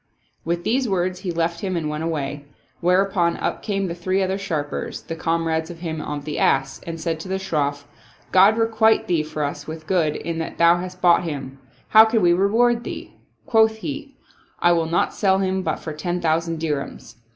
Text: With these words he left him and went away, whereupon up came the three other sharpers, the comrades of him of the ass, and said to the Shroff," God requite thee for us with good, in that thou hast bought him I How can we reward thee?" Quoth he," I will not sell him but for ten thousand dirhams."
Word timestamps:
With 0.43 0.63
these 0.63 0.89
words 0.89 1.19
he 1.19 1.31
left 1.31 1.59
him 1.59 1.77
and 1.77 1.87
went 1.87 2.03
away, 2.03 2.45
whereupon 2.79 3.37
up 3.37 3.61
came 3.61 3.85
the 3.85 3.93
three 3.93 4.23
other 4.23 4.39
sharpers, 4.39 5.03
the 5.03 5.15
comrades 5.15 5.69
of 5.69 5.81
him 5.81 6.01
of 6.01 6.25
the 6.25 6.39
ass, 6.39 6.81
and 6.87 6.99
said 6.99 7.19
to 7.19 7.27
the 7.27 7.37
Shroff," 7.37 7.85
God 8.31 8.57
requite 8.57 9.05
thee 9.05 9.21
for 9.21 9.43
us 9.43 9.67
with 9.67 9.85
good, 9.85 10.15
in 10.15 10.39
that 10.39 10.57
thou 10.57 10.77
hast 10.77 11.01
bought 11.03 11.23
him 11.23 11.59
I 11.69 11.73
How 11.89 12.05
can 12.05 12.23
we 12.23 12.33
reward 12.33 12.83
thee?" 12.83 13.13
Quoth 13.45 13.75
he," 13.75 14.17
I 14.59 14.71
will 14.71 14.87
not 14.87 15.13
sell 15.13 15.37
him 15.37 15.61
but 15.61 15.75
for 15.77 15.93
ten 15.93 16.19
thousand 16.19 16.59
dirhams." 16.59 17.17